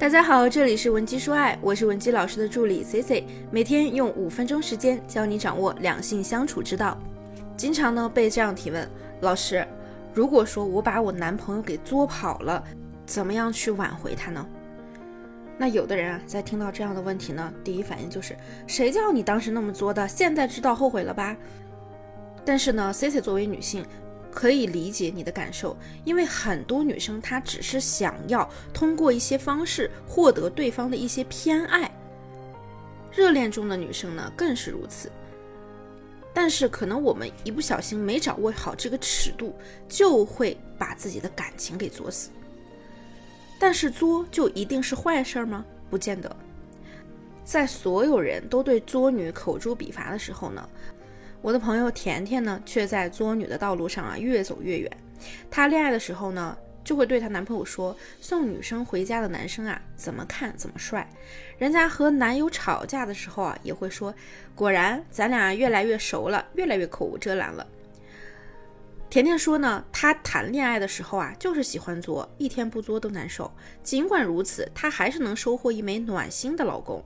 [0.00, 6.96] 大家好，这里是文姬说爱，我是文姬老师的助理 C C，每天用五分钟时间教你掌握两性相处之道。
[7.54, 8.88] 经常呢被这样提问，
[9.20, 9.62] 老师，
[10.14, 12.64] 如果说我把我男朋友给作跑了，
[13.04, 14.46] 怎么样去挽回他呢？
[15.58, 18.34] 那有的人啊，在听到这样的问题呢，第一反应就是
[18.66, 21.36] 谁叫你当时那么作的，现在知道后悔了吧？
[22.42, 23.84] 但是呢，C C 作为女性。
[24.32, 31.90] 可以理解你的感受，因为很多女生她只是想要通过一些方式获得对方的一些偏爱，
[33.12, 35.10] 热恋中的女生呢更是如此。
[36.32, 39.54] 但是可能我们一不小心没掌握好这个尺度，
[39.88, 42.30] 就会把自己的感情给作死。
[43.58, 45.64] 但是作就一定是坏事吗？
[45.90, 46.34] 不见得。
[47.44, 50.66] 在所有人都对作女口诛笔伐的时候呢？
[51.42, 54.90] 我的朋友甜甜呢，却在作女的道路上啊越走越远。
[55.50, 61.08] 她恋爱的时候呢，就会对她男朋友说：“送女生回家的男生啊，怎么看怎么帅。”
[61.56, 64.14] 人家和男友吵架的时候啊，也会说
[64.54, 67.66] ：“果然，咱俩越来越熟了，越来越口无遮拦了。”
[69.08, 73.50] 甜甜说呢，她谈恋爱的时候啊，就是喜欢作，一天不作都难受。
[73.82, 77.02] 尽管如此，她还是能收获一枚暖心的老公。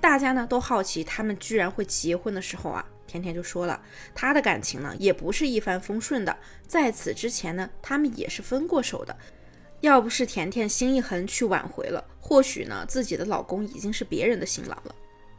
[0.00, 2.84] 大家呢都好奇，他们居然会结婚的时候啊。
[3.08, 3.82] 甜甜就说了，
[4.14, 9.16] 他的感情呢也不是一帆风顺的，在此之前呢，他们也是分过手的。
[9.80, 14.94] 要不是甜甜心一横去挽回了，或许呢自己的老公已经是别人的新郎了。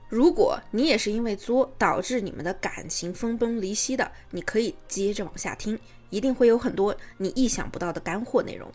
[0.07, 5.77] 如果你也是因为作导致你们的感情分崩离析的，你可以接着往下听，
[6.09, 8.71] 一定会有很多你意想不到的干货内容。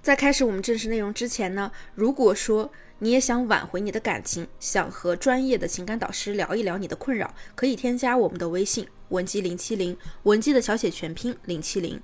[0.00, 2.70] 在开始我们正式内容之前呢，如果说
[3.00, 12.00] 你也想挽回你的感情，想和专业的情感导师聊一聊你的困扰，可以添加我们的微信文姬零七零，文姬的小写全拼零七零。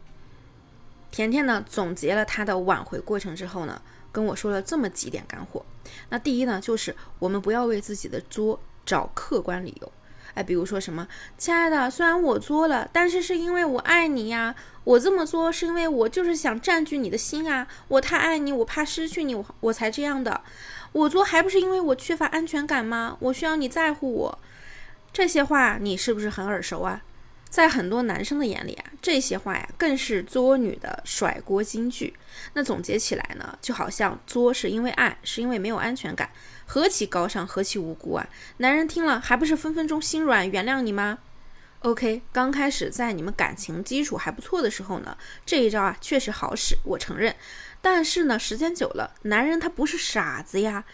[1.10, 5.64] 甜甜呢总结了她的挽回过程之后呢，跟我说了这么几点干货。
[6.08, 9.92] 那第一呢，就是我们不要为自己的作找客观理由。
[10.34, 14.54] 哎，比如说什么，亲爱的，虽然我作了，但是是因为我爱你呀。
[14.84, 17.66] 我这么做是因为我就是想占据你的心啊。
[17.88, 20.42] 我太爱你，我怕失去你，我我才这样的。
[20.92, 23.16] 我作还不是因为我缺乏安全感吗？
[23.20, 24.38] 我需要你在乎我。
[25.12, 27.00] 这些话你是不是很耳熟啊？
[27.54, 32.12] 在很多男生的眼里啊，这些话呀更是作女的甩锅金句。
[32.54, 36.28] 那总结起来呢，就好像作是因为爱，是因为没有安全感，
[36.66, 38.28] 何其高尚，何其无辜啊！
[38.56, 41.20] 男人听了还不是分分钟心软，原谅你吗
[41.82, 45.16] ？OK，刚开始在你们感情基础还不错的时候呢，
[45.46, 47.36] 这一招啊确实好使，我承认。
[47.80, 50.84] 但是呢，时间久了，男人他不是傻子呀。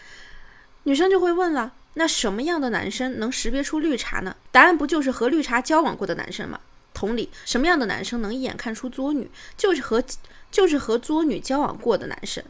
[0.83, 1.73] 女生就会问了。
[1.95, 4.35] 那什么样的男生能识别出绿茶呢？
[4.51, 6.59] 答案不就是和绿茶交往过的男生吗？
[6.93, 9.29] 同理，什么样的男生能一眼看出作女？
[9.57, 10.03] 就是和
[10.49, 12.43] 就是和作女交往过的男生。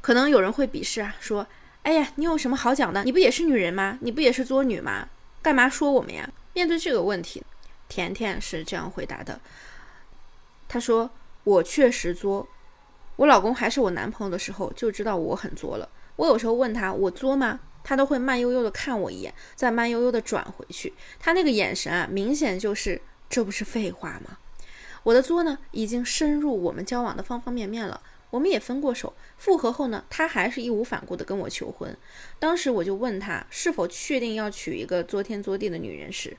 [0.00, 1.46] 可能有人会鄙视啊，说
[1.84, 3.04] ：“哎呀，你有什么好讲的？
[3.04, 3.98] 你不也是女人吗？
[4.02, 5.08] 你不也是作女吗？
[5.40, 7.42] 干嘛说我们呀？”面对这个问题，
[7.88, 9.40] 甜甜是这样回答的
[10.68, 11.10] ：“她说
[11.44, 12.46] 我确实作，
[13.16, 15.88] 我老公还是我男朋友的时候就知道我很作了。
[16.16, 20.92] 我有时候问他，我作吗？”他都会慢悠悠的看我一眼，再慢悠悠的转回去。
[21.20, 24.38] 他那个眼神啊，明显就是这不是废话吗？
[25.04, 28.00] 我的作呢，已经深入我们交往的方方面面了。
[28.30, 31.96] 我们也分过手，复合后呢，他还是义无反顾的跟我求婚。
[32.40, 36.36] 当时我就问他是否确定要娶一个作天作地的女人时，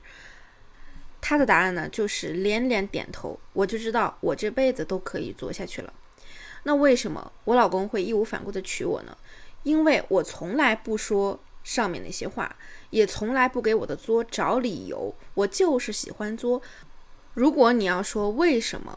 [1.22, 3.40] 他的答案呢就是连连点头。
[3.54, 5.90] 我就知道我这辈子都可以作下去了。
[6.64, 9.16] 那为什么我老公会义无反顾的娶我呢？
[9.66, 12.54] 因为我从来不说上面那些话，
[12.90, 16.62] 也从来不给我的作找理由，我就是喜欢作。
[17.34, 18.96] 如果你要说为什么，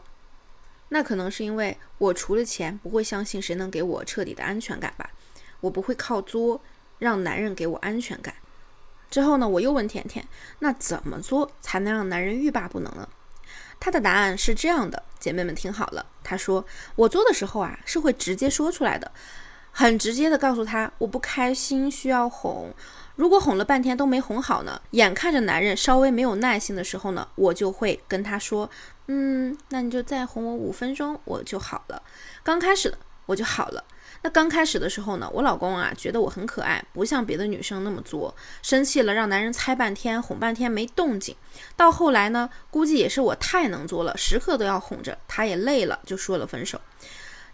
[0.90, 5.10] 那可能是因为我除了钱，不会相信谁能给我彻底的安全感吧。
[5.62, 6.60] 我不会靠作
[7.00, 8.32] 让男人给我安全感。
[9.10, 10.24] 之后呢，我又问甜甜，
[10.60, 13.08] 那怎么做才能让男人欲罢不能呢？
[13.80, 16.64] 他的答案是这样的，姐妹们听好了，他说
[16.94, 19.10] 我作的时候啊，是会直接说出来的。
[19.72, 22.72] 很直接的告诉他，我不开心，需要哄。
[23.16, 28.68] 如果哄了半天都没哄好呢，眼看着男人稍微没有耐心的时候呢，我就会跟他说，
[29.08, 32.02] 嗯，那你就再哄我五分钟，我就好了。
[32.42, 32.96] 刚开始的
[33.26, 33.84] 我就好了。
[34.22, 41.34] 那刚开始的时候呢，我老公啊觉得我很可爱，不像别的女生那么作，生气了让男人猜半天，哄半天没动静。
[41.76, 46.80] 到后来呢，估计也是我太能作了，时刻都要哄着，他也累了，就说了分手。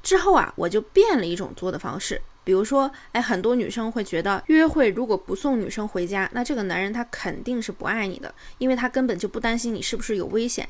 [0.06, 10.68] 之后啊，我就变了一种作的方式，比如说，哎，很多女生会觉得约会如果不送女生回家，那这个男人他肯定是不爱你的，因为他根本就不担心你是不是有危险。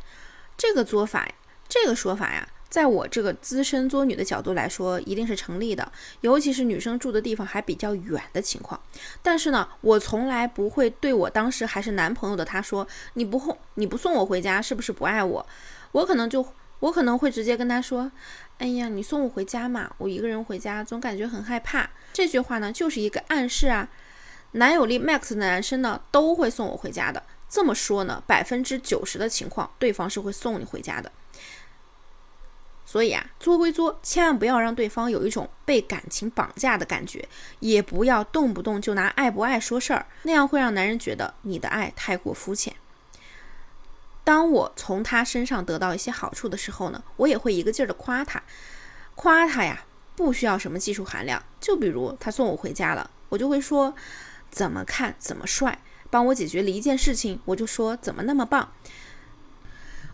[0.57, 1.29] 这个做法，
[1.69, 5.93] 这个说法呀，在我这个资深作女的角度来说，一定是成立的，
[6.23, 8.81] 尤其是女生住的地方还比较远的情况。
[9.23, 15.47] 但是呢，我从来不会对我当时还是男朋友的他说：“你不送你不送我回家，是不是不爱我？”
[15.93, 16.43] 我可能就
[16.81, 18.11] 我可能会直接跟他说
[18.59, 23.89] ：“哎呀，你送我回家嘛，我一个人回家总感觉很害怕。”这句话呢，就是一个暗示啊。
[24.53, 27.23] 男友力 max 的男生呢，都会送我回家的。
[27.49, 31.11] 这么说呢，百分之九十的情况，对方是会送你回家的。
[32.85, 37.29] 所以啊，作归作，千万不要让对方有一种被感情绑架的感觉，
[37.61, 42.75] 也不要动不动就拿爱不爱说事儿，那样会让男人觉得你的爱太过肤浅。
[44.27, 48.43] 当我从他身上得到一些好处的时候呢，我也会一个劲儿的夸他，
[49.15, 49.85] 夸他呀，
[50.17, 53.95] 不需要什么技术含量，就比如他送我回家了，我就会说
[54.51, 55.79] 怎么看怎么帅，
[56.11, 58.73] 帮我解决了一件事情，我就说怎么那么棒。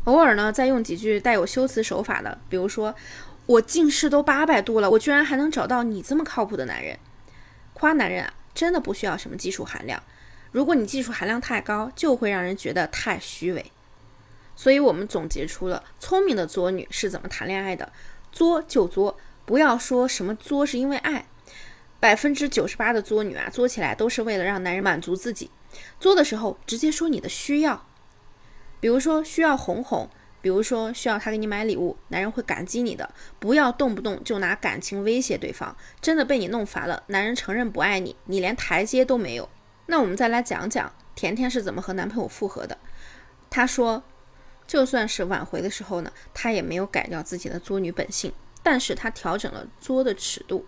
[0.04, 2.94] 偶尔呢，再用几句带有修辞手法的，比如说，
[3.46, 6.98] 我近视都八百度了，我居然还能找到你这么靠谱的男人。
[7.72, 10.02] 夸男人啊，真的不需要什么技术含量。
[10.50, 13.72] 如果你技术含量太高，就会让人觉得太虚伪。
[14.54, 17.92] 所以我们总结出了聪明的作女是怎么谈恋爱的：
[18.30, 21.26] 作就作，不要说什么作是因为爱。
[21.98, 25.50] 百分之九十八的作女啊，作起来都是为了让男人满足自己。
[26.00, 27.86] 作的时候，直接说你的需要。
[28.80, 30.10] 比如说需要哄哄，
[30.40, 33.14] 比如说需要他给你买礼物，男人会感激你的。
[33.38, 39.48] 不要动不动就拿感情威胁对方，真的被你弄烦了，男人承认不爱你，你连台阶都没有。
[39.86, 42.76] 那我们再来讲讲甜甜是怎么和男朋友复合的。
[43.48, 44.02] 她说，
[44.72, 48.32] 就算是挽回的时候呢，她也没有改掉自己的作女本性，
[48.62, 50.64] 但是她调整了作的尺度。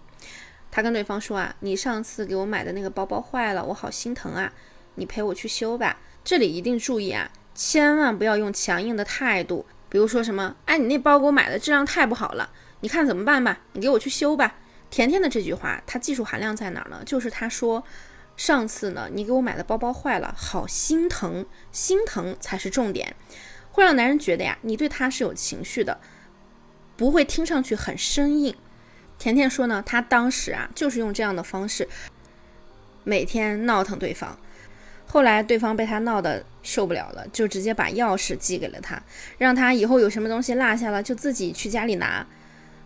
[0.71, 4.53] 她跟对方说啊，你上次给我买的那个包包坏了，我好心疼啊，
[4.97, 5.99] 你陪我去修吧。
[6.23, 7.31] 这里一定注意啊。
[7.55, 12.51] 千万不要用强硬的态度，比如说什么，哎，你那包给我买的质量太不好了，
[12.81, 13.61] 你看怎么办吧？
[13.73, 14.57] 你给我去修吧。
[14.91, 17.03] 甜甜的这句话，它技术含量在哪儿呢？
[17.07, 17.83] 就是他说，
[18.37, 23.17] 上次呢，你给我买的包包坏了，好心疼，心疼才是重点，
[23.75, 25.99] 会让男人觉得呀，你对他是有情绪的，
[26.97, 28.55] 不会听上去很生硬。
[29.19, 31.89] 甜甜说呢，她当时啊，就是用这样的方式，
[33.03, 34.39] 每天闹腾对方。
[35.07, 39.03] 后来对方被她闹得受不了了，就直接把钥匙寄给了他，
[39.39, 42.25] 让他以后有什么东西落下了就自己去家里拿。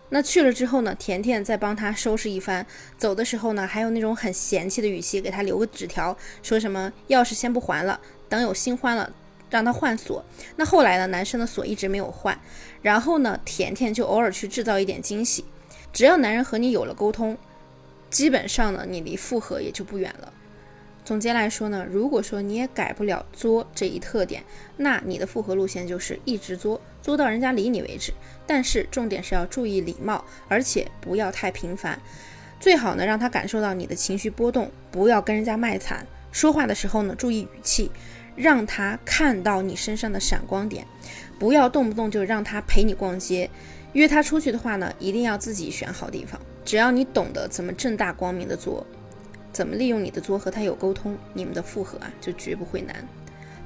[0.09, 2.65] 那去了之后呢，甜甜再帮他收拾一番，
[2.97, 9.13] 走的时候呢，还有那种很嫌弃的语气给他留个纸条，说什么钥匙先不还了，等有新欢了
[9.49, 10.23] 让他换锁。
[10.55, 12.39] 那后来呢，男生的锁一直没有换，
[12.81, 15.45] 然后呢，甜甜就偶尔去制造一点惊喜。
[15.91, 17.37] 只要男人和你有了沟通，
[18.09, 20.33] 基本上呢，你离复合也就不远了。
[21.05, 24.43] 总结来说呢，如果说你也改不了作这一特点，
[24.77, 28.13] 那你的复合路线就是一直作，作到人家理你为止。
[28.45, 31.99] 但是重点是要注意礼貌，而且不要太频繁，
[32.59, 36.05] 最好呢让他感受到你的情绪波动，不要跟人家卖惨。
[36.31, 37.89] 说话的时候呢，注意语气，
[38.39, 40.87] 让他看到你身上的闪光点，
[41.37, 43.49] 不要动不动就让他陪你逛街，
[43.91, 46.39] 约他出去的话呢，一定要自己选好地方。
[46.63, 48.85] 只要你懂得怎么正大光明的做。
[49.51, 52.95] 怎么利用你的作和他有沟通，你们的复合啊就绝不会难。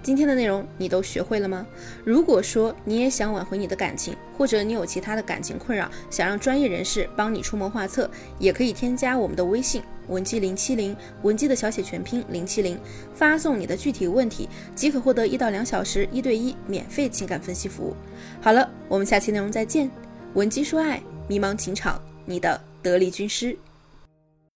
[0.04, 1.66] 今天的内容你都学会了吗？
[2.04, 12.78] 如果说你也想挽回你的感情，或者你有其他的感情困扰，想让专业人士帮你出谋划策，也可以添加我们的微信文姬零七零，文姬的小写全拼零七零，
[13.14, 17.96] 发送你的具体问题，即可获得一到两小时一对一免费情感分析服务。
[18.42, 19.90] 好了，我们下期内容再见。
[20.34, 23.58] 文姬说爱，迷茫情场，你的得力军师。